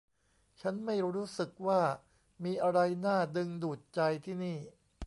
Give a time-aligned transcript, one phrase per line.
[0.61, 1.81] ฉันไม่รู้สึกว่า
[2.43, 4.57] มีอะไรน่าดึงดูดใจที่นี่